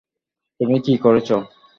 তুমি 0.59 0.77
কী 0.85 0.93
করেছ? 0.97 1.29